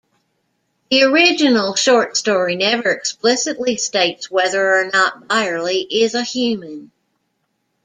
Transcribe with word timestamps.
The 0.89 1.03
original 1.03 1.75
short 1.75 2.17
story 2.17 2.55
never 2.55 2.89
explicitly 2.89 3.77
states 3.77 4.31
whether 4.31 4.73
or 4.79 4.89
not 4.91 5.27
Byerley 5.27 5.81
is 5.81 6.15
a 6.15 6.23
human. 6.23 6.91